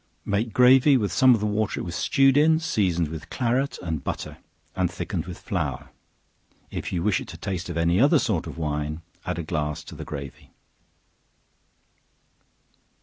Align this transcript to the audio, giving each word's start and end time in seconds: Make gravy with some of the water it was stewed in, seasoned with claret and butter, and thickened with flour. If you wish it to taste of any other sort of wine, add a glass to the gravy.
Make 0.25 0.51
gravy 0.51 0.97
with 0.97 1.11
some 1.11 1.35
of 1.35 1.41
the 1.41 1.45
water 1.45 1.79
it 1.79 1.83
was 1.83 1.93
stewed 1.95 2.35
in, 2.35 2.59
seasoned 2.59 3.09
with 3.09 3.29
claret 3.29 3.77
and 3.83 4.03
butter, 4.03 4.37
and 4.75 4.89
thickened 4.89 5.27
with 5.27 5.37
flour. 5.37 5.91
If 6.71 6.91
you 6.91 7.03
wish 7.03 7.21
it 7.21 7.27
to 7.27 7.37
taste 7.37 7.69
of 7.69 7.77
any 7.77 7.99
other 8.01 8.17
sort 8.17 8.47
of 8.47 8.57
wine, 8.57 9.03
add 9.27 9.37
a 9.37 9.43
glass 9.43 9.83
to 9.83 9.93
the 9.95 10.03
gravy. 10.03 10.49